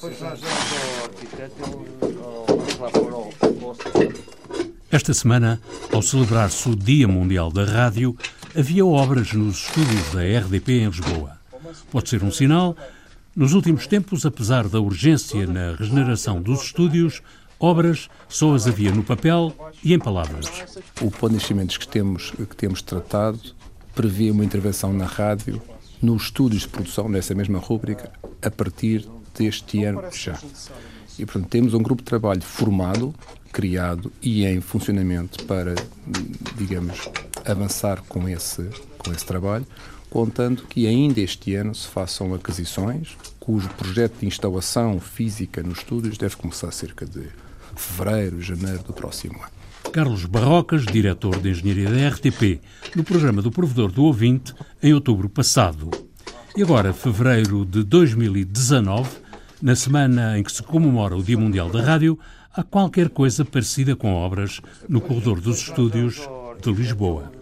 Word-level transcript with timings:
Pois 0.00 0.18
nós 0.18 0.40
damos 0.40 0.58
ao 0.98 1.04
arquiteto, 1.04 1.62
lá 2.80 2.90
ao 2.94 3.52
posto. 3.52 3.84
Esta 4.90 5.12
semana, 5.12 5.60
ao 5.92 6.00
celebrar-se 6.00 6.68
o 6.70 6.74
Dia 6.74 7.06
Mundial 7.06 7.50
da 7.52 7.64
Rádio, 7.64 8.16
havia 8.56 8.84
obras 8.86 9.34
nos 9.34 9.66
estúdios 9.66 10.14
da 10.14 10.22
RDP 10.22 10.72
em 10.72 10.86
Lisboa. 10.86 11.38
Pode 11.90 12.08
ser 12.08 12.24
um 12.24 12.30
sinal. 12.30 12.74
Nos 13.36 13.52
últimos 13.52 13.86
tempos, 13.86 14.24
apesar 14.24 14.68
da 14.68 14.80
urgência 14.80 15.46
na 15.46 15.76
regeneração 15.76 16.40
dos 16.40 16.62
estúdios, 16.62 17.20
obras 17.58 18.08
só 18.26 18.54
as 18.54 18.66
havia 18.66 18.92
no 18.92 19.04
papel 19.04 19.54
e 19.84 19.92
em 19.92 19.98
palavras. 19.98 20.46
O 21.02 21.10
plano 21.10 21.36
de 21.36 21.42
investimentos 21.42 21.76
que 21.76 21.86
temos, 21.86 22.30
que 22.30 22.56
temos 22.56 22.80
tratado 22.80 23.38
prevê 23.94 24.30
uma 24.30 24.44
intervenção 24.46 24.94
na 24.94 25.04
rádio 25.04 25.60
nos 26.00 26.24
estúdios 26.24 26.62
de 26.62 26.68
produção 26.68 27.10
dessa 27.10 27.34
mesma 27.34 27.58
rúbrica 27.58 28.10
a 28.40 28.50
partir 28.50 29.06
deste 29.36 29.84
ano 29.84 30.02
já. 30.12 30.38
E, 31.18 31.26
portanto, 31.26 31.48
temos 31.48 31.74
um 31.74 31.82
grupo 31.82 32.02
de 32.02 32.06
trabalho 32.06 32.42
formado, 32.42 33.14
criado 33.52 34.12
e 34.22 34.44
em 34.44 34.60
funcionamento 34.60 35.44
para, 35.44 35.74
digamos, 36.56 37.08
avançar 37.44 38.02
com 38.08 38.28
esse, 38.28 38.68
com 38.98 39.12
esse 39.12 39.24
trabalho, 39.24 39.66
contando 40.08 40.62
que 40.62 40.86
ainda 40.86 41.20
este 41.20 41.54
ano 41.54 41.74
se 41.74 41.86
façam 41.86 42.34
aquisições, 42.34 43.16
cujo 43.38 43.68
projeto 43.70 44.18
de 44.20 44.26
instalação 44.26 44.98
física 45.00 45.62
nos 45.62 45.78
estúdios 45.78 46.18
deve 46.18 46.36
começar 46.36 46.70
cerca 46.72 47.06
de 47.06 47.28
fevereiro, 47.76 48.40
janeiro 48.40 48.82
do 48.82 48.92
próximo 48.92 49.34
ano. 49.34 49.60
Carlos 49.92 50.24
Barrocas, 50.24 50.84
diretor 50.84 51.40
de 51.40 51.50
Engenharia 51.50 51.90
da 51.90 52.08
RTP, 52.08 52.60
no 52.94 53.02
programa 53.02 53.42
do 53.42 53.50
Provedor 53.50 53.90
do 53.90 54.04
Ouvinte, 54.04 54.54
em 54.82 54.92
outubro 54.92 55.28
passado. 55.28 55.90
E 56.56 56.62
agora, 56.62 56.92
fevereiro 56.92 57.64
de 57.64 57.82
2019, 57.82 59.08
na 59.62 59.76
semana 59.76 60.38
em 60.38 60.42
que 60.42 60.52
se 60.52 60.62
comemora 60.62 61.16
o 61.16 61.22
Dia 61.22 61.38
Mundial 61.38 61.70
da 61.70 61.82
Rádio, 61.82 62.18
há 62.54 62.62
qualquer 62.62 63.08
coisa 63.08 63.44
parecida 63.44 63.94
com 63.94 64.14
obras 64.14 64.60
no 64.88 65.00
corredor 65.00 65.40
dos 65.40 65.58
estúdios 65.58 66.20
de 66.62 66.72
Lisboa. 66.72 67.32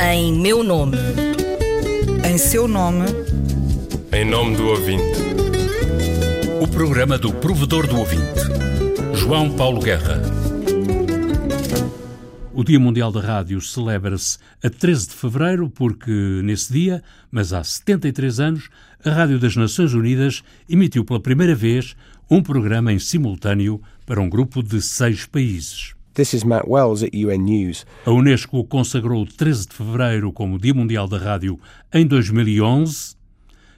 Em 0.00 0.32
meu 0.32 0.62
nome. 0.62 0.96
Em 2.28 2.36
seu 2.36 2.68
nome, 2.68 3.06
Em 4.12 4.24
nome 4.24 4.56
do 4.56 4.66
ouvinte. 4.68 5.02
O 6.60 6.68
programa 6.68 7.16
do 7.18 7.32
Provedor 7.32 7.86
do 7.86 7.98
Ouvinte. 7.98 8.40
João 9.14 9.50
Paulo 9.50 9.80
Guerra. 9.80 10.37
O 12.58 12.64
Dia 12.64 12.80
Mundial 12.80 13.12
da 13.12 13.20
Rádio 13.20 13.60
celebra-se 13.60 14.36
a 14.60 14.68
13 14.68 15.10
de 15.10 15.14
fevereiro 15.14 15.70
porque, 15.70 16.10
nesse 16.42 16.72
dia, 16.72 17.04
mas 17.30 17.52
há 17.52 17.62
73 17.62 18.40
anos, 18.40 18.68
a 19.04 19.10
Rádio 19.10 19.38
das 19.38 19.54
Nações 19.54 19.94
Unidas 19.94 20.42
emitiu 20.68 21.04
pela 21.04 21.20
primeira 21.20 21.54
vez 21.54 21.94
um 22.28 22.42
programa 22.42 22.92
em 22.92 22.98
simultâneo 22.98 23.80
para 24.04 24.20
um 24.20 24.28
grupo 24.28 24.60
de 24.60 24.82
seis 24.82 25.24
países. 25.24 25.94
This 26.14 26.32
is 26.32 26.42
Matt 26.42 26.64
Wells 26.66 27.04
at 27.04 27.14
UN 27.14 27.38
News. 27.38 27.86
A 28.04 28.10
Unesco 28.10 28.64
consagrou 28.64 29.22
o 29.22 29.26
13 29.26 29.68
de 29.68 29.74
fevereiro 29.74 30.32
como 30.32 30.58
Dia 30.58 30.74
Mundial 30.74 31.06
da 31.06 31.16
Rádio 31.16 31.60
em 31.94 32.04
2011. 32.04 33.14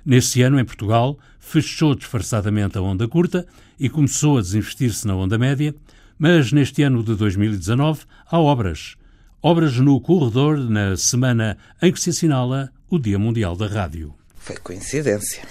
Nesse 0.06 0.41
ano, 0.41 0.58
em 0.58 0.64
Portugal, 0.64 1.19
fechou 1.39 1.95
disfarçadamente 1.95 2.78
a 2.78 2.81
onda 2.81 3.06
curta 3.06 3.47
e 3.78 3.91
começou 3.91 4.39
a 4.39 4.41
desinvestir-se 4.41 5.06
na 5.06 5.14
onda 5.14 5.36
média, 5.36 5.75
mas 6.20 6.52
neste 6.52 6.82
ano 6.82 7.02
de 7.02 7.14
2019 7.14 8.02
há 8.30 8.38
obras. 8.38 8.94
Obras 9.42 9.78
no 9.78 9.98
corredor 10.02 10.58
na 10.58 10.94
semana 10.94 11.56
em 11.80 11.90
que 11.90 11.98
se 11.98 12.10
assinala 12.10 12.70
o 12.90 12.98
Dia 12.98 13.18
Mundial 13.18 13.56
da 13.56 13.66
Rádio. 13.66 14.14
foi 14.36 14.56
coincidência. 14.58 15.42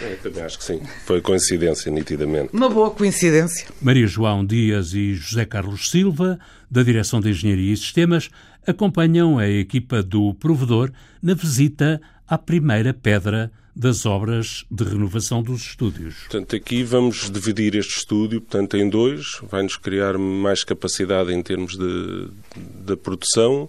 Eu 0.00 0.16
também 0.22 0.42
acho 0.42 0.58
que 0.58 0.64
sim. 0.64 0.80
Foi 1.04 1.20
coincidência, 1.20 1.92
nitidamente. 1.92 2.48
Uma 2.54 2.70
boa 2.70 2.90
coincidência. 2.90 3.68
Maria 3.82 4.06
João 4.06 4.44
Dias 4.44 4.94
e 4.94 5.14
José 5.14 5.44
Carlos 5.44 5.90
Silva, 5.90 6.38
da 6.70 6.82
Direção 6.82 7.20
de 7.20 7.28
Engenharia 7.28 7.74
e 7.74 7.76
Sistemas, 7.76 8.30
acompanham 8.66 9.38
a 9.38 9.46
equipa 9.46 10.02
do 10.02 10.32
provedor 10.32 10.90
na 11.22 11.34
visita 11.34 12.00
à 12.26 12.38
primeira 12.38 12.94
pedra 12.94 13.52
das 13.76 14.06
obras 14.06 14.64
de 14.70 14.84
renovação 14.84 15.42
dos 15.42 15.60
estúdios. 15.60 16.14
Portanto, 16.20 16.56
aqui 16.56 16.82
vamos 16.82 17.30
dividir 17.30 17.74
este 17.76 17.98
estúdio 17.98 18.40
portanto, 18.40 18.74
em 18.78 18.88
dois. 18.88 19.38
Vai-nos 19.50 19.76
criar 19.76 20.16
mais 20.16 20.64
capacidade 20.64 21.30
em 21.30 21.42
termos 21.42 21.76
de, 21.76 22.28
de 22.56 22.96
produção 22.96 23.68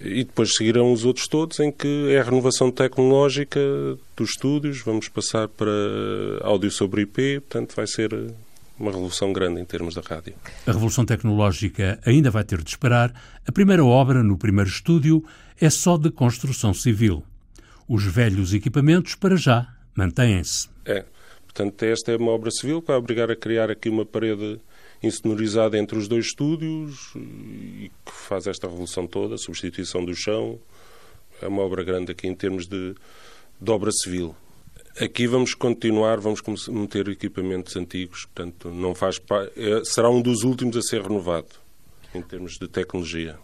e 0.00 0.22
depois 0.22 0.54
seguirão 0.54 0.92
os 0.92 1.04
outros 1.04 1.26
todos 1.26 1.58
em 1.58 1.72
que 1.72 2.12
é 2.12 2.20
a 2.20 2.22
renovação 2.22 2.70
tecnológica 2.70 3.58
dos 4.16 4.30
estúdios. 4.30 4.82
Vamos 4.82 5.08
passar 5.08 5.48
para 5.48 5.72
áudio 6.42 6.70
sobre 6.70 7.02
IP, 7.02 7.40
portanto, 7.40 7.74
vai 7.74 7.88
ser 7.88 8.14
uma 8.78 8.92
revolução 8.92 9.32
grande 9.32 9.60
em 9.60 9.64
termos 9.64 9.96
da 9.96 10.00
rádio. 10.00 10.34
A 10.64 10.70
revolução 10.70 11.04
tecnológica 11.04 11.98
ainda 12.06 12.30
vai 12.30 12.44
ter 12.44 12.62
de 12.62 12.70
esperar. 12.70 13.12
A 13.44 13.50
primeira 13.50 13.84
obra, 13.84 14.22
no 14.22 14.38
primeiro 14.38 14.70
estúdio, 14.70 15.24
é 15.60 15.68
só 15.68 15.96
de 15.98 16.08
construção 16.08 16.72
civil. 16.72 17.24
Os 17.88 18.04
velhos 18.04 18.52
equipamentos, 18.52 19.14
para 19.14 19.36
já, 19.36 19.66
mantêm-se. 19.96 20.68
É. 20.84 21.04
Portanto, 21.44 21.82
esta 21.82 22.12
é 22.12 22.16
uma 22.16 22.30
obra 22.32 22.50
civil 22.50 22.80
que 22.82 22.88
vai 22.88 22.96
obrigar 22.96 23.30
a 23.30 23.36
criar 23.36 23.70
aqui 23.70 23.88
uma 23.88 24.04
parede 24.04 24.60
insonorizada 25.02 25.78
entre 25.78 25.96
os 25.96 26.06
dois 26.06 26.26
estúdios 26.26 27.12
e 27.16 27.90
que 28.04 28.12
faz 28.12 28.46
esta 28.46 28.66
revolução 28.68 29.06
toda, 29.06 29.34
a 29.36 29.38
substituição 29.38 30.04
do 30.04 30.14
chão. 30.14 30.58
É 31.40 31.48
uma 31.48 31.62
obra 31.62 31.82
grande 31.82 32.12
aqui 32.12 32.26
em 32.26 32.34
termos 32.34 32.66
de, 32.66 32.94
de 33.60 33.70
obra 33.70 33.90
civil. 33.92 34.34
Aqui 35.00 35.26
vamos 35.26 35.54
continuar, 35.54 36.18
vamos 36.18 36.42
meter 36.68 37.08
equipamentos 37.08 37.76
antigos, 37.76 38.24
portanto, 38.26 38.68
não 38.70 38.94
faz 38.94 39.18
pa- 39.18 39.48
é, 39.56 39.82
será 39.84 40.10
um 40.10 40.20
dos 40.20 40.42
últimos 40.42 40.76
a 40.76 40.82
ser 40.82 41.02
renovado 41.02 41.46
em 42.14 42.20
termos 42.20 42.58
de 42.60 42.66
tecnologia. 42.68 43.38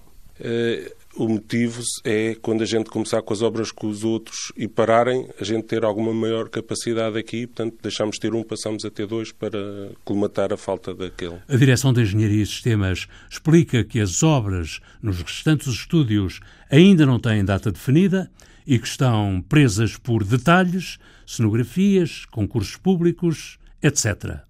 O 1.16 1.28
motivo 1.28 1.80
é 2.02 2.34
quando 2.42 2.62
a 2.62 2.66
gente 2.66 2.90
começar 2.90 3.22
com 3.22 3.32
as 3.32 3.40
obras 3.40 3.70
com 3.70 3.86
os 3.86 4.02
outros 4.02 4.50
e 4.56 4.66
pararem, 4.66 5.28
a 5.40 5.44
gente 5.44 5.64
ter 5.64 5.84
alguma 5.84 6.12
maior 6.12 6.48
capacidade 6.48 7.16
aqui, 7.16 7.46
portanto, 7.46 7.76
deixamos 7.80 8.16
de 8.16 8.20
ter 8.20 8.34
um, 8.34 8.42
passamos 8.42 8.84
a 8.84 8.90
ter 8.90 9.06
dois 9.06 9.30
para 9.30 9.58
colmatar 10.04 10.52
a 10.52 10.56
falta 10.56 10.92
daquele. 10.92 11.38
A 11.46 11.56
Direção 11.56 11.92
de 11.92 12.02
Engenharia 12.02 12.42
e 12.42 12.46
Sistemas 12.46 13.06
explica 13.30 13.84
que 13.84 14.00
as 14.00 14.24
obras 14.24 14.80
nos 15.00 15.22
restantes 15.22 15.68
estúdios 15.68 16.40
ainda 16.68 17.06
não 17.06 17.20
têm 17.20 17.44
data 17.44 17.70
definida 17.70 18.28
e 18.66 18.76
que 18.76 18.86
estão 18.88 19.44
presas 19.48 19.96
por 19.96 20.24
detalhes, 20.24 20.98
cenografias, 21.24 22.24
concursos 22.26 22.76
públicos, 22.76 23.56
etc. 23.80 24.40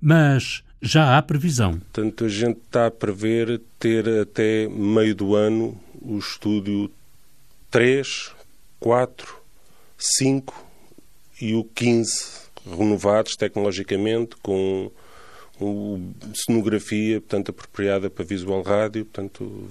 Mas 0.00 0.62
já 0.84 1.16
há 1.18 1.22
previsão. 1.22 1.72
Portanto, 1.78 2.24
a 2.24 2.28
gente 2.28 2.58
está 2.58 2.86
a 2.86 2.90
prever 2.90 3.60
ter 3.78 4.06
até 4.20 4.68
meio 4.68 5.14
do 5.14 5.34
ano 5.34 5.78
o 6.00 6.18
estúdio 6.18 6.90
3, 7.70 8.30
4, 8.78 9.34
5 9.98 10.54
e 11.40 11.54
o 11.54 11.64
15 11.64 12.44
renovados 12.78 13.34
tecnologicamente 13.36 14.36
com 14.42 14.90
o- 15.60 16.12
cenografia, 16.46 17.20
portanto, 17.20 17.50
apropriada 17.50 18.08
para 18.10 18.24
visual 18.24 18.62
rádio, 18.62 19.04
portanto, 19.04 19.68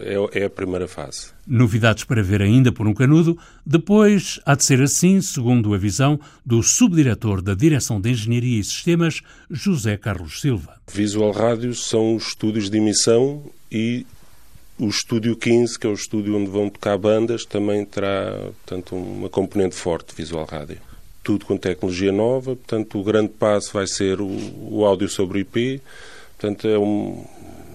é, 0.00 0.40
é 0.40 0.44
a 0.44 0.50
primeira 0.50 0.86
fase. 0.88 1.28
Novidades 1.46 2.04
para 2.04 2.22
ver 2.22 2.42
ainda 2.42 2.70
por 2.72 2.86
um 2.86 2.94
canudo. 2.94 3.38
Depois 3.64 4.40
há 4.44 4.54
de 4.54 4.64
ser 4.64 4.80
assim, 4.82 5.20
segundo 5.20 5.72
a 5.74 5.78
visão 5.78 6.18
do 6.44 6.62
subdiretor 6.62 7.40
da 7.42 7.54
Direção 7.54 8.00
de 8.00 8.10
Engenharia 8.10 8.60
e 8.60 8.64
Sistemas, 8.64 9.20
José 9.50 9.96
Carlos 9.96 10.40
Silva. 10.40 10.74
Visual 10.92 11.32
Rádio 11.32 11.74
são 11.74 12.14
os 12.16 12.28
estúdios 12.28 12.68
de 12.70 12.76
emissão 12.78 13.42
e 13.70 14.06
o 14.78 14.88
Estúdio 14.88 15.34
15, 15.36 15.78
que 15.78 15.86
é 15.86 15.90
o 15.90 15.94
estúdio 15.94 16.36
onde 16.36 16.48
vão 16.50 16.70
tocar 16.70 16.96
bandas, 16.96 17.44
também 17.44 17.84
terá 17.84 18.32
portanto, 18.64 18.94
uma 18.94 19.28
componente 19.28 19.74
forte 19.74 20.10
de 20.10 20.14
Visual 20.22 20.44
Rádio. 20.44 20.78
Tudo 21.24 21.44
com 21.44 21.56
tecnologia 21.56 22.12
nova, 22.12 22.54
portanto, 22.54 22.98
o 22.98 23.02
grande 23.02 23.30
passo 23.30 23.72
vai 23.72 23.86
ser 23.88 24.20
o, 24.20 24.28
o 24.70 24.84
áudio 24.84 25.08
sobre 25.08 25.40
IP, 25.40 25.82
portanto, 26.38 26.68
é 26.68 26.78
um- 26.78 27.24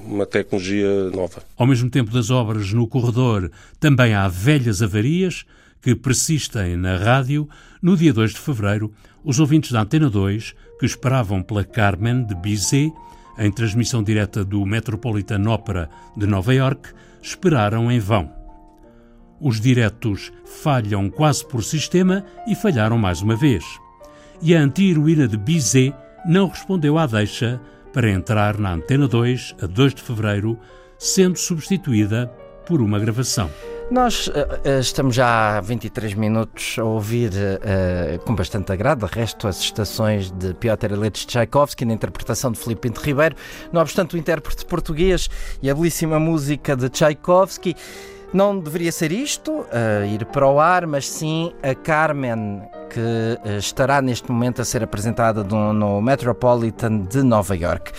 uma 0.05 0.25
tecnologia 0.25 1.09
nova. 1.11 1.44
Ao 1.57 1.65
mesmo 1.65 1.89
tempo 1.89 2.11
das 2.11 2.29
obras 2.29 2.71
no 2.73 2.88
corredor, 2.88 3.51
também 3.79 4.13
há 4.13 4.27
velhas 4.27 4.81
avarias 4.81 5.45
que 5.81 5.95
persistem 5.95 6.77
na 6.77 6.97
rádio. 6.97 7.47
No 7.81 7.97
dia 7.97 8.13
2 8.13 8.31
de 8.31 8.39
fevereiro, 8.39 8.94
os 9.23 9.39
ouvintes 9.39 9.71
da 9.71 9.81
Antena 9.81 10.09
2, 10.09 10.53
que 10.79 10.85
esperavam 10.85 11.41
pela 11.41 11.63
Carmen 11.63 12.25
de 12.25 12.35
Bizet, 12.35 12.91
em 13.38 13.51
transmissão 13.51 14.03
direta 14.03 14.45
do 14.45 14.65
Metropolitan 14.65 15.50
Opera 15.50 15.89
de 16.15 16.27
Nova 16.27 16.53
York, 16.53 16.89
esperaram 17.21 17.91
em 17.91 17.99
vão. 17.99 18.31
Os 19.39 19.59
diretos 19.59 20.31
falham 20.45 21.09
quase 21.09 21.45
por 21.45 21.63
sistema 21.63 22.23
e 22.47 22.56
falharam 22.56 22.97
mais 22.97 23.21
uma 23.21 23.35
vez. 23.35 23.63
E 24.41 24.56
a 24.56 24.61
anti-heroína 24.61 25.27
de 25.27 25.38
Bizet 25.38 25.94
não 26.25 26.47
respondeu 26.47 26.97
à 26.97 27.06
deixa 27.06 27.59
para 27.94 28.10
entrar 28.10 28.57
na 28.57 28.74
Antena 28.74 29.07
2 29.07 29.56
a 29.62 29.68
2 29.68 29.94
de 29.94 30.01
fevereiro, 30.01 30.60
sendo 30.98 31.38
substituída 31.38 32.28
por 32.66 32.81
uma 32.81 33.00
gravação. 33.00 33.50
Nós 33.92 34.28
uh, 34.28 34.31
estamos 34.80 35.13
já 35.13 35.57
há 35.57 35.62
23 35.62 36.16
minutos 36.16 36.78
a 36.80 36.84
ouvir 36.84 37.31
uh, 37.31 38.19
com 38.25 38.34
bastante 38.34 38.72
agrado, 38.72 39.06
de 39.06 39.13
resto, 39.13 39.48
as 39.48 39.60
estações 39.60 40.31
de 40.31 40.54
Piotr 40.56 40.92
Ilyich 40.92 41.28
Tchaikovsky 41.28 41.86
na 41.86 41.94
interpretação 41.94 42.51
de 42.51 42.60
Filipe 42.60 42.81
Pinto 42.88 43.01
Ribeiro. 43.01 43.36
Não 43.72 43.81
obstante 43.81 44.16
o 44.16 44.18
intérprete 44.18 44.66
português 44.66 45.30
e 45.62 45.69
a 45.69 45.75
belíssima 45.75 46.19
música 46.19 46.75
de 46.75 46.90
Tchaikovsky, 46.90 47.75
não 48.33 48.59
deveria 48.59 48.91
ser 48.91 49.12
isto, 49.12 49.65
ir 50.12 50.25
para 50.25 50.47
o 50.47 50.59
ar, 50.59 50.88
mas 50.88 51.07
sim 51.07 51.53
a 51.62 51.75
Carmen, 51.75 52.63
que 52.89 53.39
estará 53.57 54.01
neste 54.01 54.31
momento 54.31 54.62
a 54.62 54.65
ser 54.65 54.83
apresentada 54.83 55.44
no, 55.44 55.71
no 55.71 56.01
Metropolitan 56.01 57.00
de 57.00 57.21
Nova 57.24 57.56
York. 57.56 57.91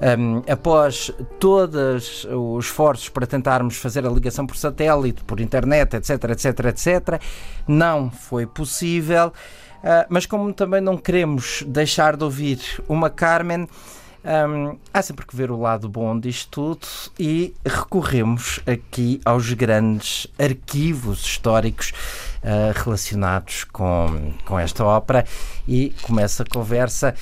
Um, 0.00 0.42
após 0.48 1.10
todos 1.40 2.24
os 2.24 2.66
esforços 2.66 3.08
para 3.08 3.26
tentarmos 3.26 3.76
fazer 3.76 4.06
a 4.06 4.08
ligação 4.08 4.46
por 4.46 4.56
satélite, 4.56 5.24
por 5.24 5.40
internet, 5.40 5.96
etc, 5.96 6.10
etc, 6.30 6.66
etc, 6.66 7.20
não 7.66 8.08
foi 8.08 8.46
possível. 8.46 9.32
Uh, 9.78 10.06
mas 10.08 10.24
como 10.24 10.52
também 10.52 10.80
não 10.80 10.96
queremos 10.96 11.64
deixar 11.66 12.16
de 12.16 12.22
ouvir 12.22 12.60
uma 12.88 13.10
Carmen, 13.10 13.68
um, 14.24 14.78
há 14.92 15.02
sempre 15.02 15.26
que 15.26 15.36
ver 15.36 15.50
o 15.50 15.60
lado 15.60 15.88
bom 15.88 16.18
disto 16.18 16.50
tudo 16.50 16.86
e 17.18 17.54
recorremos 17.64 18.60
aqui 18.66 19.20
aos 19.24 19.52
grandes 19.52 20.26
arquivos 20.38 21.24
históricos 21.24 21.92
uh, 22.42 22.72
relacionados 22.84 23.64
com, 23.64 24.32
com 24.44 24.58
esta 24.58 24.84
ópera 24.84 25.24
e 25.66 25.94
começa 26.02 26.42
a 26.42 26.46
conversa. 26.46 27.14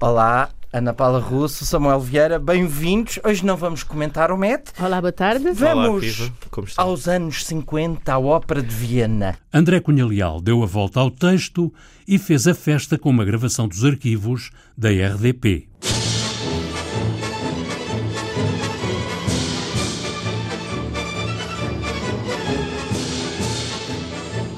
Olá, 0.00 0.50
Ana 0.72 0.92
Paula 0.92 1.18
Russo, 1.18 1.66
Samuel 1.66 1.98
Vieira, 1.98 2.38
bem-vindos. 2.38 3.18
Hoje 3.24 3.44
não 3.44 3.56
vamos 3.56 3.82
comentar 3.82 4.30
o 4.30 4.36
Met. 4.36 4.70
Olá, 4.78 5.00
boa 5.00 5.10
tarde. 5.10 5.50
Vamos 5.50 6.20
Olá, 6.20 6.62
aos 6.76 7.08
anos 7.08 7.44
50, 7.44 8.12
à 8.12 8.16
Ópera 8.16 8.62
de 8.62 8.72
Viena. 8.72 9.36
André 9.52 9.80
Cunha 9.80 10.06
Leal 10.06 10.40
deu 10.40 10.62
a 10.62 10.66
volta 10.66 11.00
ao 11.00 11.10
texto 11.10 11.74
e 12.06 12.18
fez 12.18 12.46
a 12.46 12.54
festa 12.54 12.96
com 12.96 13.10
uma 13.10 13.24
gravação 13.24 13.66
dos 13.66 13.84
arquivos 13.84 14.52
da 14.78 14.90
RDP. 14.90 15.66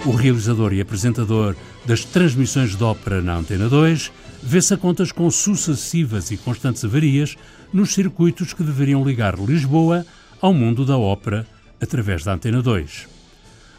O 0.05 0.11
realizador 0.11 0.75
e 0.75 0.81
apresentador 0.82 1.56
das 1.87 2.05
transmissões 2.05 2.76
de 2.76 2.85
ópera 2.85 3.23
na 3.23 3.37
Antena 3.37 3.67
2 3.70 4.12
vê-se 4.43 4.75
a 4.75 4.77
contas 4.77 5.12
com 5.12 5.31
sucessivas 5.31 6.31
e 6.31 6.37
constantes 6.37 6.85
avarias 6.85 7.37
nos 7.73 7.94
circuitos 7.94 8.53
que 8.53 8.62
deveriam 8.62 9.05
ligar 9.05 9.39
Lisboa 9.39 10.05
ao 10.41 10.53
mundo 10.53 10.85
da 10.85 10.99
ópera 10.99 11.47
através 11.81 12.25
da 12.25 12.35
Antena 12.35 12.61
2. 12.61 13.09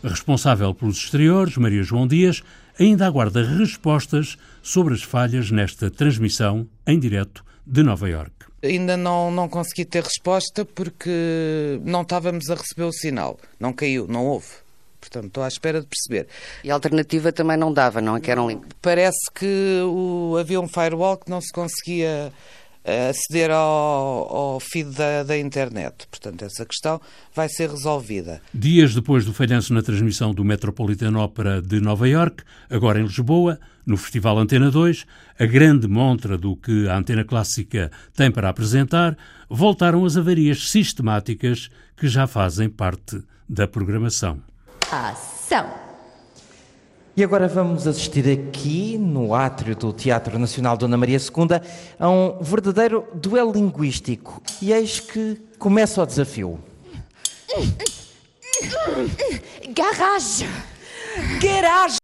responsável 0.03 0.73
pelos 0.73 0.97
exteriores, 0.97 1.57
Maria 1.57 1.83
João 1.83 2.07
Dias, 2.07 2.41
ainda 2.79 3.05
aguarda 3.05 3.43
respostas 3.43 4.37
sobre 4.61 4.93
as 4.93 5.03
falhas 5.03 5.51
nesta 5.51 5.91
transmissão 5.91 6.67
em 6.87 6.99
direto 6.99 7.43
de 7.65 7.83
Nova 7.83 8.09
York. 8.09 8.31
Ainda 8.61 8.95
não, 8.95 9.29
não 9.29 9.49
consegui 9.49 9.85
ter 9.85 10.03
resposta 10.03 10.65
porque 10.65 11.79
não 11.83 12.01
estávamos 12.01 12.49
a 12.49 12.55
receber 12.55 12.83
o 12.83 12.93
sinal. 12.93 13.37
Não 13.59 13.73
caiu, 13.73 14.07
não 14.07 14.25
houve. 14.25 14.62
Portanto, 15.03 15.27
estou 15.27 15.43
à 15.43 15.47
espera 15.49 15.81
de 15.81 15.87
perceber. 15.87 16.27
E 16.63 16.71
a 16.71 16.73
alternativa 16.73 17.31
também 17.31 17.57
não 17.57 17.73
dava, 17.73 17.99
não 17.99 18.15
é? 18.15 18.21
Que 18.21 18.31
era 18.31 18.41
um 18.41 18.47
link. 18.47 18.65
Parece 18.81 19.29
que 19.35 19.81
o, 19.85 20.37
havia 20.39 20.61
um 20.61 20.67
firewall 20.67 21.17
que 21.17 21.29
não 21.29 21.41
se 21.41 21.51
conseguia 21.51 22.31
eh, 22.85 23.09
aceder 23.09 23.51
ao, 23.51 24.35
ao 24.35 24.59
feed 24.59 24.91
da, 24.91 25.23
da, 25.23 25.37
internet. 25.37 26.07
Portanto, 26.09 26.43
essa 26.43 26.65
questão 26.65 27.01
vai 27.35 27.49
ser 27.49 27.69
resolvida. 27.69 28.41
Dias 28.53 28.93
depois 28.93 29.25
do 29.25 29.33
falhanço 29.33 29.73
na 29.73 29.81
transmissão 29.81 30.33
do 30.33 30.45
Metropolitan 30.45 31.17
Opera 31.17 31.61
de 31.61 31.81
Nova 31.81 32.07
York, 32.07 32.43
agora 32.69 32.99
em 32.99 33.03
Lisboa, 33.03 33.59
no 33.85 33.97
Festival 33.97 34.37
Antena 34.37 34.71
2, 34.71 35.05
a 35.37 35.45
grande 35.45 35.87
montra 35.87 36.37
do 36.37 36.55
que 36.55 36.87
a 36.87 36.97
Antena 36.97 37.25
Clássica 37.25 37.91
tem 38.15 38.31
para 38.31 38.47
apresentar, 38.47 39.17
voltaram 39.49 40.05
as 40.05 40.15
avarias 40.15 40.69
sistemáticas 40.69 41.69
que 41.95 42.07
já 42.07 42.25
fazem 42.25 42.69
parte 42.69 43.21
da 43.47 43.67
programação. 43.67 44.41
Ação! 44.93 45.71
E 47.17 47.23
agora 47.23 47.47
vamos 47.47 47.87
assistir 47.87 48.29
aqui, 48.29 48.95
no 48.95 49.33
átrio 49.33 49.75
do 49.75 49.91
Teatro 49.91 50.37
Nacional 50.37 50.77
Dona 50.77 50.95
Maria 50.95 51.17
II, 51.17 51.59
a 51.99 52.09
um 52.09 52.37
verdadeiro 52.39 53.07
duelo 53.15 53.51
linguístico. 53.51 54.39
E 54.61 54.71
eis 54.71 54.99
que 54.99 55.41
começa 55.57 55.99
o 55.99 56.05
desafio. 56.05 56.59
Garage! 59.73 60.45
Garage! 61.41 62.02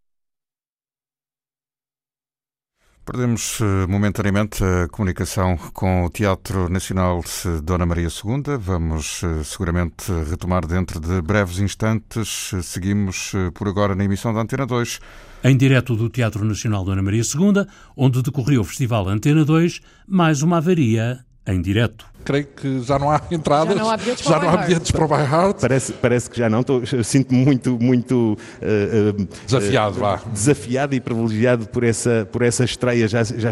Perdemos 3.05 3.59
uh, 3.59 3.87
momentaneamente 3.87 4.63
a 4.63 4.87
comunicação 4.87 5.57
com 5.73 6.05
o 6.05 6.09
Teatro 6.09 6.69
Nacional 6.69 7.23
Dona 7.63 7.85
Maria 7.85 8.07
II. 8.07 8.57
Vamos 8.59 9.23
uh, 9.23 9.43
seguramente 9.43 10.11
retomar 10.29 10.67
dentro 10.67 10.99
de 10.99 11.21
breves 11.21 11.59
instantes. 11.59 12.51
Seguimos 12.63 13.33
por 13.55 13.67
agora 13.67 13.95
na 13.95 14.03
emissão 14.03 14.33
da 14.33 14.41
Antena 14.41 14.65
2. 14.65 14.99
Em 15.43 15.55
direto 15.57 15.95
do 15.95 16.09
Teatro 16.09 16.43
Nacional 16.43 16.83
Dona 16.83 17.01
Maria 17.01 17.23
II, 17.23 17.65
onde 17.95 18.21
decorreu 18.21 18.61
o 18.61 18.65
Festival 18.65 19.07
Antena 19.07 19.43
2, 19.45 19.79
mais 20.07 20.41
uma 20.41 20.57
avaria 20.57 21.25
em 21.45 21.61
direto. 21.61 22.05
Creio 22.23 22.45
que 22.45 22.81
já 22.81 22.99
não 22.99 23.09
há 23.09 23.21
entradas, 23.31 23.75
já 23.75 23.83
não 23.83 23.89
há 23.89 23.97
bilhetes 23.97 24.25
já 24.25 24.39
não 24.39 24.49
há 24.49 24.57
bilhetes 24.57 24.91
para 24.91 25.05
o 25.05 25.07
By 25.07 25.21
Heart. 25.21 25.61
Parece, 25.61 25.93
parece 25.93 26.29
que 26.29 26.37
já 26.37 26.49
não, 26.49 26.63
sinto-me 27.03 27.43
muito, 27.43 27.79
muito 27.79 28.37
uh, 28.61 29.21
uh, 29.21 29.27
desafiado, 29.45 29.97
uh, 29.97 29.99
vá. 29.99 30.15
desafiado 30.31 30.93
e 30.93 30.99
privilegiado 30.99 31.67
por 31.67 31.83
essa, 31.83 32.27
por 32.31 32.41
essa 32.41 32.63
estreia. 32.63 33.07
Já, 33.07 33.23
já... 33.23 33.51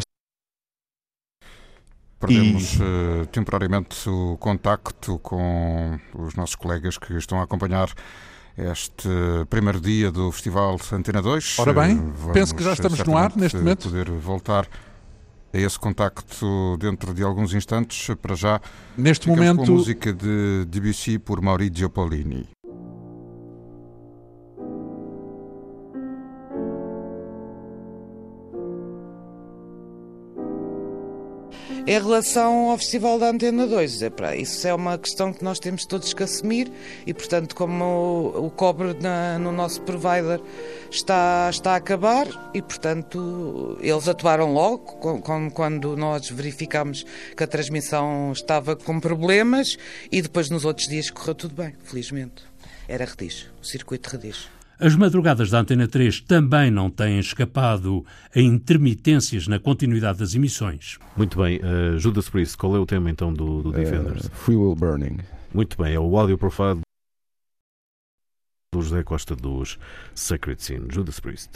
Perdemos 2.19 2.73
e... 2.73 3.27
temporariamente 3.27 4.09
o 4.09 4.37
contacto 4.37 5.19
com 5.19 5.99
os 6.15 6.35
nossos 6.35 6.55
colegas 6.55 6.97
que 6.97 7.13
estão 7.13 7.39
a 7.39 7.43
acompanhar 7.43 7.89
este 8.57 9.07
primeiro 9.51 9.79
dia 9.79 10.11
do 10.11 10.31
Festival 10.31 10.77
Antena 10.91 11.21
2. 11.21 11.59
Ora 11.59 11.73
bem, 11.73 11.95
Vamos 11.95 12.33
penso 12.33 12.55
que 12.55 12.63
já 12.63 12.73
estamos 12.73 12.99
no 12.99 13.15
ar 13.15 13.35
neste 13.35 13.57
momento. 13.57 13.83
poder 13.83 14.09
voltar 14.09 14.67
a 15.57 15.61
esse 15.61 15.79
contacto 15.79 16.77
dentro 16.79 17.13
de 17.13 17.23
alguns 17.23 17.53
instantes. 17.53 18.15
Para 18.21 18.35
já, 18.35 18.61
neste 18.97 19.27
momento, 19.27 19.57
com 19.57 19.63
a 19.63 19.75
música 19.75 20.13
de 20.13 20.65
Debussy 20.67 21.19
por 21.19 21.41
Maurizio 21.41 21.89
Pollini. 21.89 22.47
Em 31.87 32.01
relação 32.01 32.69
ao 32.69 32.77
Festival 32.77 33.17
da 33.17 33.29
Antena 33.29 33.65
2, 33.65 34.01
é 34.01 34.09
para 34.09 34.35
isso 34.35 34.67
é 34.67 34.73
uma 34.73 34.97
questão 34.97 35.31
que 35.31 35.41
nós 35.41 35.57
temos 35.57 35.85
todos 35.85 36.13
que 36.13 36.21
assumir 36.21 36.69
e, 37.05 37.13
portanto, 37.13 37.55
como 37.55 37.81
o, 38.35 38.47
o 38.47 38.51
cobre 38.51 38.93
na, 38.99 39.39
no 39.39 39.53
nosso 39.53 39.81
provider 39.83 40.41
está, 40.91 41.47
está 41.49 41.71
a 41.71 41.75
acabar 41.77 42.27
e, 42.53 42.61
portanto, 42.61 43.77
eles 43.79 44.05
atuaram 44.05 44.51
logo 44.51 44.97
com, 44.97 45.49
quando 45.49 45.95
nós 45.95 46.29
verificámos 46.29 47.05
que 47.37 47.43
a 47.45 47.47
transmissão 47.47 48.33
estava 48.33 48.75
com 48.75 48.99
problemas 48.99 49.77
e 50.11 50.21
depois 50.21 50.49
nos 50.49 50.65
outros 50.65 50.89
dias 50.89 51.09
correu 51.09 51.35
tudo 51.35 51.55
bem, 51.55 51.73
felizmente. 51.85 52.43
Era 52.85 53.05
Rediz, 53.05 53.45
o 53.61 53.65
circuito 53.65 54.09
Rediz. 54.09 54.56
As 54.79 54.95
madrugadas 54.95 55.49
da 55.49 55.59
Antena 55.59 55.87
3 55.87 56.21
também 56.21 56.69
não 56.69 56.87
têm 56.87 57.17
escapado 57.17 58.05
a 58.35 58.39
intermitências 58.39 59.47
na 59.47 59.57
continuidade 59.59 60.19
das 60.19 60.35
emissões. 60.35 60.99
Muito 61.15 61.35
bem. 61.41 61.57
Uh, 61.57 61.97
Judas 61.97 62.29
Priest, 62.29 62.55
qual 62.55 62.75
é 62.75 62.79
o 62.79 62.85
tema 62.85 63.09
então 63.09 63.33
do, 63.33 63.63
do 63.63 63.71
Defenders? 63.71 64.25
Uh, 64.25 64.31
Free 64.31 64.55
Will 64.55 64.75
Burning. 64.75 65.17
Muito 65.51 65.75
bem, 65.81 65.95
é 65.95 65.99
o 65.99 66.15
audio 66.15 66.37
profile 66.37 66.81
do 68.71 68.81
José 68.81 69.01
Costa 69.01 69.35
dos 69.35 69.79
Sacred 70.13 70.61
Scene. 70.61 70.85
Judas 70.89 71.19
Priest. 71.19 71.49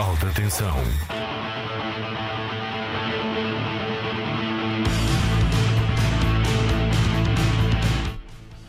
Alta 0.00 0.26
tensão. 0.34 0.74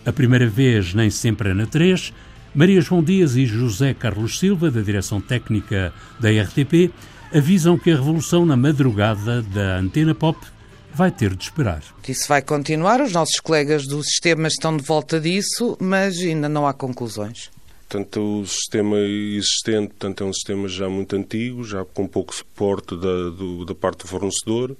A 0.05 0.13
primeira 0.13 0.47
vez 0.47 0.93
nem 0.93 1.09
sempre 1.09 1.49
é 1.49 1.53
na 1.55 1.65
3, 1.65 2.13
Maria 2.53 2.81
João 2.81 3.03
Dias 3.03 3.35
e 3.35 3.45
José 3.45 3.93
Carlos 3.93 4.39
Silva, 4.39 4.71
da 4.71 4.81
direção 4.81 5.21
técnica 5.21 5.93
da 6.19 6.29
RTP, 6.29 6.91
avisam 7.33 7.77
que 7.77 7.91
a 7.91 7.95
revolução 7.95 8.45
na 8.45 8.55
madrugada 8.55 9.41
da 9.41 9.77
antena 9.77 10.15
pop 10.15 10.39
vai 10.93 11.11
ter 11.11 11.35
de 11.35 11.43
esperar. 11.43 11.83
Isso 12.07 12.27
vai 12.27 12.41
continuar, 12.41 13.01
os 13.01 13.11
nossos 13.11 13.39
colegas 13.39 13.85
do 13.85 14.03
sistema 14.03 14.47
estão 14.47 14.75
de 14.75 14.83
volta 14.83 15.19
disso, 15.19 15.77
mas 15.79 16.17
ainda 16.17 16.49
não 16.49 16.65
há 16.65 16.73
conclusões. 16.73 17.51
Portanto, 17.87 18.41
o 18.41 18.45
sistema 18.45 18.97
existente 18.97 19.89
portanto, 19.89 20.23
é 20.23 20.27
um 20.27 20.33
sistema 20.33 20.67
já 20.67 20.89
muito 20.89 21.15
antigo, 21.15 21.63
já 21.63 21.85
com 21.85 22.07
pouco 22.07 22.35
suporte 22.35 22.95
da, 22.97 23.29
do, 23.29 23.63
da 23.63 23.75
parte 23.75 23.99
do 23.99 24.07
fornecedor. 24.07 24.75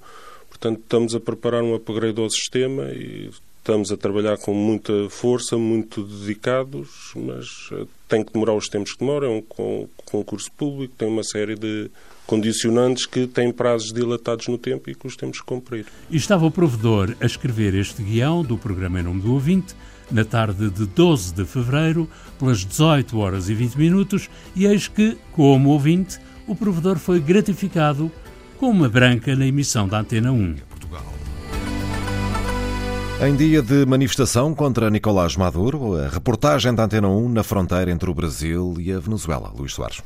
Portanto, 0.48 0.80
estamos 0.80 1.14
a 1.14 1.20
preparar 1.20 1.62
um 1.62 1.74
upgrade 1.74 2.20
ao 2.20 2.28
sistema 2.28 2.90
e 2.90 3.30
Estamos 3.68 3.92
a 3.92 3.98
trabalhar 3.98 4.38
com 4.38 4.54
muita 4.54 5.10
força, 5.10 5.58
muito 5.58 6.02
dedicados, 6.02 7.12
mas 7.14 7.68
eh, 7.70 7.84
tem 8.08 8.24
que 8.24 8.32
demorar 8.32 8.54
os 8.54 8.66
tempos 8.66 8.94
que 8.94 9.00
demoram. 9.00 9.26
É 9.26 9.60
um 9.60 9.86
concurso 10.06 10.50
público, 10.52 10.94
tem 10.96 11.06
uma 11.06 11.22
série 11.22 11.54
de 11.54 11.90
condicionantes 12.26 13.04
que 13.04 13.26
têm 13.26 13.52
prazos 13.52 13.92
dilatados 13.92 14.48
no 14.48 14.56
tempo 14.56 14.88
e 14.88 14.94
que 14.94 15.06
os 15.06 15.16
temos 15.16 15.40
que 15.40 15.44
cumprir. 15.44 15.84
E 16.10 16.16
estava 16.16 16.46
o 16.46 16.50
provedor 16.50 17.14
a 17.20 17.26
escrever 17.26 17.74
este 17.74 18.02
guião 18.02 18.42
do 18.42 18.56
programa 18.56 19.00
Em 19.00 19.02
Nome 19.02 19.20
do 19.20 19.34
Ouvinte 19.34 19.74
na 20.10 20.24
tarde 20.24 20.70
de 20.70 20.86
12 20.86 21.34
de 21.34 21.44
fevereiro, 21.44 22.08
pelas 22.38 22.64
18 22.64 23.18
horas 23.18 23.50
e 23.50 23.54
20 23.54 23.74
minutos, 23.74 24.30
e 24.56 24.64
eis 24.64 24.88
que, 24.88 25.18
como 25.32 25.68
ouvinte, 25.68 26.18
o 26.46 26.56
provedor 26.56 26.96
foi 26.96 27.20
gratificado 27.20 28.10
com 28.56 28.70
uma 28.70 28.88
branca 28.88 29.36
na 29.36 29.46
emissão 29.46 29.86
da 29.86 30.00
Antena 30.00 30.32
1. 30.32 30.67
Em 33.20 33.34
dia 33.34 33.60
de 33.60 33.84
manifestação 33.84 34.54
contra 34.54 34.88
Nicolás 34.88 35.34
Maduro, 35.34 35.96
a 35.96 36.08
reportagem 36.08 36.72
da 36.72 36.84
Antena 36.84 37.08
1 37.08 37.28
na 37.28 37.42
fronteira 37.42 37.90
entre 37.90 38.08
o 38.08 38.14
Brasil 38.14 38.76
e 38.78 38.92
a 38.92 39.00
Venezuela. 39.00 39.52
Luís 39.56 39.74
Soares. 39.74 40.00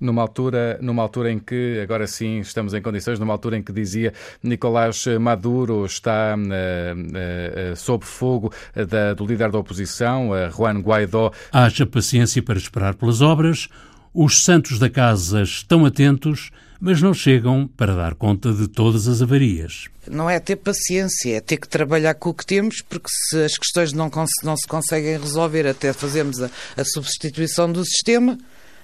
numa 0.00 0.22
altura, 0.22 0.78
numa 0.80 1.02
altura 1.02 1.30
em 1.30 1.38
que, 1.38 1.78
agora 1.82 2.06
sim, 2.06 2.40
estamos 2.40 2.72
em 2.72 2.80
condições, 2.80 3.18
numa 3.18 3.34
altura 3.34 3.58
em 3.58 3.62
que 3.62 3.70
dizia 3.70 4.14
Nicolás 4.42 5.04
Maduro 5.20 5.84
está 5.84 6.34
uh, 6.34 7.72
uh, 7.72 7.76
sob 7.76 8.02
fogo 8.06 8.50
da, 8.74 9.12
do 9.12 9.26
líder 9.26 9.50
da 9.50 9.58
oposição, 9.58 10.30
uh, 10.30 10.50
Juan 10.50 10.80
Guaidó. 10.80 11.30
Haja 11.52 11.84
paciência 11.84 12.42
para 12.42 12.56
esperar 12.56 12.94
pelas 12.94 13.20
obras, 13.20 13.68
os 14.14 14.42
santos 14.42 14.78
da 14.78 14.88
casa 14.88 15.42
estão 15.42 15.84
atentos, 15.84 16.50
mas 16.80 17.02
não 17.02 17.12
chegam 17.12 17.68
para 17.76 17.94
dar 17.94 18.14
conta 18.14 18.52
de 18.52 18.66
todas 18.66 19.06
as 19.06 19.20
avarias. 19.20 19.88
Não 20.08 20.30
é 20.30 20.40
ter 20.40 20.56
paciência, 20.56 21.36
é 21.36 21.40
ter 21.40 21.58
que 21.58 21.68
trabalhar 21.68 22.14
com 22.14 22.30
o 22.30 22.34
que 22.34 22.46
temos, 22.46 22.82
porque 22.88 23.08
se 23.08 23.44
as 23.44 23.56
questões 23.56 23.92
não, 23.92 24.10
não 24.42 24.56
se 24.56 24.66
conseguem 24.66 25.18
resolver 25.18 25.66
até 25.66 25.92
fazermos 25.92 26.42
a, 26.42 26.50
a 26.76 26.84
substituição 26.84 27.70
do 27.70 27.84
sistema, 27.84 28.38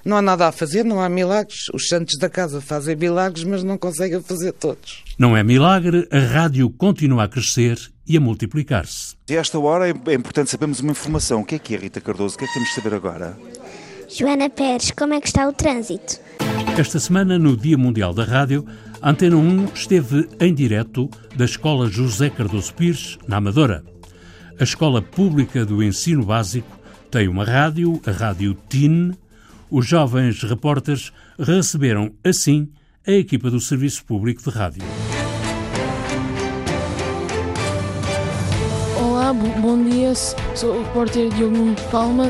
não 0.04 0.16
há 0.16 0.22
nada 0.22 0.46
a 0.46 0.52
fazer, 0.52 0.84
não 0.84 1.00
há 1.00 1.08
milagres. 1.08 1.68
Os 1.74 1.88
santos 1.88 2.16
da 2.18 2.28
casa 2.28 2.60
fazem 2.60 2.94
milagres, 2.94 3.42
mas 3.42 3.64
não 3.64 3.76
conseguem 3.76 4.22
fazer 4.22 4.52
todos. 4.52 5.02
Não 5.18 5.36
é 5.36 5.42
milagre, 5.42 6.06
a 6.12 6.20
rádio 6.20 6.70
continua 6.70 7.24
a 7.24 7.28
crescer 7.28 7.76
e 8.06 8.16
a 8.16 8.20
multiplicar-se. 8.20 9.16
E 9.28 9.36
a 9.36 9.40
esta 9.40 9.58
hora 9.58 9.88
é 9.88 10.14
importante 10.14 10.50
sabermos 10.50 10.78
uma 10.78 10.92
informação. 10.92 11.40
O 11.40 11.44
que 11.44 11.56
é 11.56 11.58
que 11.58 11.74
é, 11.74 11.78
Rita 11.78 12.00
Cardoso? 12.00 12.36
O 12.36 12.38
que 12.38 12.44
é 12.44 12.46
que 12.46 12.54
temos 12.54 12.68
de 12.68 12.74
saber 12.76 12.94
agora? 12.94 13.36
Joana 14.08 14.48
Pérez, 14.48 14.92
como 14.92 15.14
é 15.14 15.20
que 15.20 15.26
está 15.26 15.48
o 15.48 15.52
trânsito? 15.52 16.20
Esta 16.78 17.00
semana, 17.00 17.38
no 17.38 17.56
Dia 17.56 17.78
Mundial 17.78 18.12
da 18.12 18.22
Rádio, 18.22 18.66
a 19.00 19.08
Antena 19.08 19.34
1 19.34 19.72
esteve 19.74 20.28
em 20.38 20.52
direto 20.52 21.08
da 21.34 21.46
Escola 21.46 21.88
José 21.88 22.28
Cardoso 22.28 22.74
Pires, 22.74 23.16
na 23.26 23.38
Amadora. 23.38 23.82
A 24.60 24.62
Escola 24.62 25.00
Pública 25.00 25.64
do 25.64 25.82
Ensino 25.82 26.22
Básico 26.22 26.68
tem 27.10 27.28
uma 27.28 27.44
rádio, 27.44 27.98
a 28.06 28.10
Rádio 28.10 28.54
TIN, 28.68 29.12
os 29.70 29.86
jovens 29.86 30.42
repórteres 30.42 31.14
receberam, 31.38 32.12
assim, 32.22 32.68
a 33.06 33.12
equipa 33.12 33.50
do 33.50 33.58
Serviço 33.58 34.04
Público 34.04 34.42
de 34.42 34.50
Rádio. 34.50 34.82
Olá, 39.26 39.32
bom 39.34 39.82
dia. 39.82 40.14
Sou 40.54 40.70
o 40.72 40.84
repórter 40.84 41.28
Diogo 41.30 41.56
Nuno 41.56 41.74
Palma, 41.90 42.26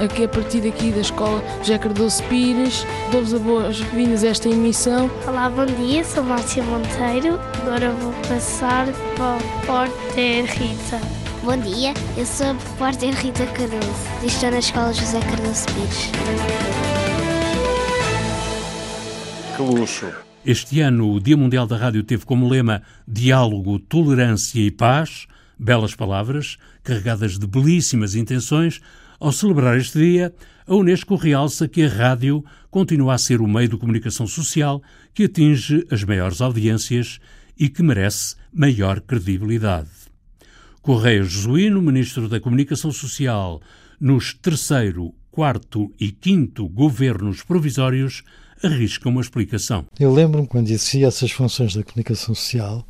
aqui 0.00 0.24
a 0.24 0.28
partir 0.28 0.60
daqui 0.60 0.90
da 0.90 1.00
Escola 1.00 1.40
José 1.60 1.78
Cardoso 1.78 2.20
Pires. 2.24 2.84
Dou-vos 3.12 3.32
as 3.32 3.40
boas-vindas 3.40 4.24
a 4.24 4.28
esta 4.30 4.48
emissão. 4.48 5.08
Olá, 5.24 5.48
bom 5.48 5.66
dia. 5.66 6.02
Sou 6.02 6.24
Márcia 6.24 6.64
Monteiro. 6.64 7.38
Agora 7.60 7.92
vou 7.92 8.12
passar 8.28 8.88
para 9.16 9.36
o 9.36 9.60
repórter 9.60 10.46
Rita. 10.46 11.00
Bom 11.44 11.56
dia, 11.58 11.94
eu 12.16 12.26
sou 12.26 12.46
a 12.48 12.52
repórter 12.54 13.14
Rita 13.14 13.46
Cardoso 13.46 13.92
e 14.24 14.26
estou 14.26 14.50
na 14.50 14.58
Escola 14.58 14.92
José 14.92 15.20
Cardoso 15.20 15.66
Pires. 15.66 16.10
Que 19.56 19.62
luxo! 19.62 20.06
Este 20.44 20.80
ano, 20.80 21.12
o 21.12 21.20
Dia 21.20 21.36
Mundial 21.36 21.68
da 21.68 21.76
Rádio 21.76 22.02
teve 22.02 22.26
como 22.26 22.48
lema 22.48 22.82
Diálogo, 23.06 23.78
Tolerância 23.78 24.58
e 24.58 24.72
Paz, 24.72 25.28
belas 25.62 25.94
palavras, 25.94 26.58
carregadas 26.82 27.38
de 27.38 27.46
belíssimas 27.46 28.14
intenções. 28.14 28.80
Ao 29.20 29.30
celebrar 29.30 29.78
este 29.78 29.98
dia, 29.98 30.34
a 30.66 30.74
Unesco 30.74 31.14
realça 31.14 31.68
que 31.68 31.84
a 31.84 31.88
rádio 31.88 32.44
continua 32.70 33.14
a 33.14 33.18
ser 33.18 33.40
o 33.40 33.46
meio 33.46 33.68
de 33.68 33.76
comunicação 33.76 34.26
social 34.26 34.82
que 35.14 35.24
atinge 35.24 35.86
as 35.90 36.02
maiores 36.02 36.40
audiências 36.40 37.20
e 37.56 37.68
que 37.68 37.82
merece 37.82 38.34
maior 38.52 39.00
credibilidade. 39.00 39.90
Correia 40.80 41.22
Jesuíno, 41.22 41.80
Ministro 41.80 42.28
da 42.28 42.40
Comunicação 42.40 42.90
Social, 42.90 43.60
nos 44.00 44.34
terceiro, 44.34 45.14
quarto 45.30 45.92
e 46.00 46.10
quinto 46.10 46.68
governos 46.68 47.42
provisórios, 47.44 48.24
arrisca 48.62 49.08
uma 49.08 49.20
explicação. 49.20 49.86
Eu 49.98 50.12
lembro-me 50.12 50.48
quando 50.48 50.66
exercia 50.66 51.06
essas 51.06 51.30
funções 51.30 51.74
da 51.74 51.84
comunicação 51.84 52.34
social, 52.34 52.84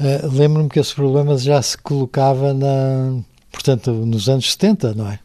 uh, 0.00 0.32
lembro-me 0.32 0.68
que 0.68 0.78
esse 0.78 0.94
problema 0.94 1.36
já 1.38 1.60
se 1.60 1.76
colocava 1.78 2.52
na, 2.52 3.20
portanto, 3.50 3.92
nos 3.92 4.28
anos 4.28 4.52
70, 4.52 4.94
não 4.94 5.10
é? 5.10 5.18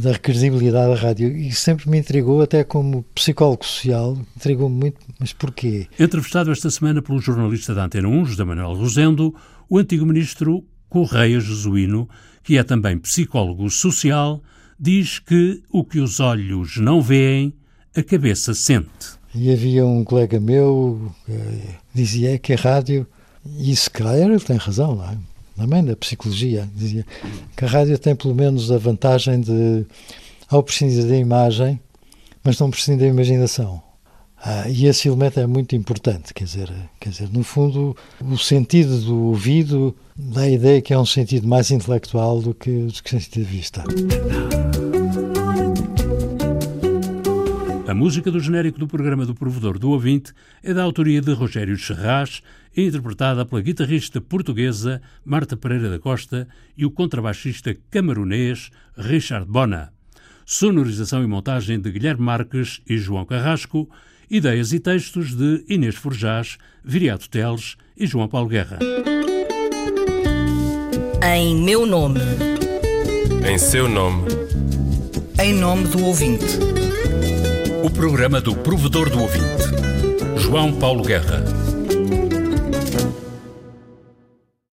Da 0.00 0.18
credibilidade 0.18 0.94
da 0.94 1.00
rádio. 1.00 1.36
E 1.36 1.52
sempre 1.52 1.88
me 1.90 1.98
intrigou, 1.98 2.40
até 2.40 2.64
como 2.64 3.04
psicólogo 3.14 3.64
social, 3.64 4.16
intrigou-me 4.36 4.74
muito, 4.74 4.96
mas 5.18 5.32
porquê? 5.32 5.86
Entrevistado 5.98 6.50
esta 6.50 6.70
semana 6.70 7.02
pelo 7.02 7.20
jornalista 7.20 7.74
da 7.74 7.84
Antena 7.84 8.08
1, 8.08 8.24
José 8.24 8.44
Manuel 8.44 8.74
Rosendo, 8.74 9.34
o 9.68 9.78
antigo 9.78 10.06
ministro 10.06 10.64
Correia 10.88 11.38
Jesuíno, 11.38 12.08
que 12.42 12.56
é 12.56 12.62
também 12.62 12.98
psicólogo 12.98 13.68
social, 13.68 14.42
diz 14.80 15.18
que 15.18 15.62
o 15.70 15.84
que 15.84 16.00
os 16.00 16.18
olhos 16.18 16.78
não 16.78 17.02
veem, 17.02 17.52
a 17.94 18.02
cabeça 18.02 18.54
sente. 18.54 19.18
E 19.34 19.52
havia 19.52 19.84
um 19.84 20.02
colega 20.04 20.40
meu 20.40 21.12
que 21.26 21.60
dizia 21.92 22.38
que 22.38 22.54
a 22.54 22.56
rádio, 22.56 23.06
e 23.58 23.74
se 23.74 23.88
calhar 23.90 24.16
ele 24.16 24.40
tem 24.40 24.56
razão, 24.56 24.94
não 24.94 25.04
é? 25.04 25.16
também 25.58 25.84
da 25.84 25.96
psicologia, 25.96 26.68
dizia 26.74 27.04
que 27.56 27.64
a 27.64 27.68
rádio 27.68 27.98
tem 27.98 28.14
pelo 28.14 28.34
menos 28.34 28.70
a 28.70 28.78
vantagem 28.78 29.40
de, 29.40 29.84
ao 30.48 30.62
prescindir 30.62 31.04
da 31.04 31.16
imagem, 31.16 31.80
mas 32.44 32.58
não 32.60 32.70
prescindir 32.70 33.00
da 33.00 33.06
imaginação. 33.06 33.82
Ah, 34.40 34.68
e 34.68 34.86
esse 34.86 35.08
elemento 35.08 35.40
é 35.40 35.46
muito 35.48 35.74
importante, 35.74 36.32
quer 36.32 36.44
dizer, 36.44 36.72
quer 37.00 37.10
dizer, 37.10 37.28
no 37.32 37.42
fundo, 37.42 37.96
o 38.22 38.38
sentido 38.38 39.00
do 39.00 39.16
ouvido 39.24 39.96
dá 40.16 40.42
a 40.42 40.48
ideia 40.48 40.80
que 40.80 40.94
é 40.94 40.98
um 40.98 41.06
sentido 41.06 41.48
mais 41.48 41.72
intelectual 41.72 42.40
do 42.40 42.54
que, 42.54 42.86
que 43.02 43.10
sentido 43.10 43.32
de 43.32 43.42
vista. 43.42 43.82
A 47.88 47.94
música 47.94 48.30
do 48.30 48.38
genérico 48.38 48.78
do 48.78 48.86
programa 48.86 49.24
do 49.24 49.34
Provedor 49.34 49.78
do 49.78 49.90
Ouvinte 49.90 50.34
é 50.62 50.74
da 50.74 50.82
autoria 50.82 51.22
de 51.22 51.32
Rogério 51.32 51.74
Serraz 51.78 52.42
e 52.76 52.86
interpretada 52.86 53.46
pela 53.46 53.62
guitarrista 53.62 54.20
portuguesa 54.20 55.00
Marta 55.24 55.56
Pereira 55.56 55.88
da 55.88 55.98
Costa 55.98 56.46
e 56.76 56.84
o 56.84 56.90
contrabaixista 56.90 57.74
camarunês 57.90 58.68
Richard 58.94 59.50
Bona. 59.50 59.90
Sonorização 60.44 61.24
e 61.24 61.26
montagem 61.26 61.80
de 61.80 61.90
Guilherme 61.90 62.22
Marques 62.22 62.82
e 62.86 62.98
João 62.98 63.24
Carrasco 63.24 63.88
Ideias 64.30 64.74
e 64.74 64.80
textos 64.80 65.34
de 65.34 65.64
Inês 65.66 65.94
Forjás, 65.94 66.58
Viriato 66.84 67.30
Teles 67.30 67.76
e 67.96 68.06
João 68.06 68.28
Paulo 68.28 68.50
Guerra. 68.50 68.80
Em 71.24 71.56
meu 71.56 71.86
nome. 71.86 72.20
Em 73.50 73.56
seu 73.56 73.88
nome. 73.88 74.28
Em 75.40 75.54
nome 75.54 75.84
do 75.84 76.04
ouvinte. 76.04 76.44
O 77.88 77.90
programa 77.90 78.38
do 78.38 78.54
provedor 78.54 79.08
do 79.08 79.22
ouvinte. 79.22 79.64
João 80.36 80.74
Paulo 80.74 81.02
Guerra. 81.02 81.42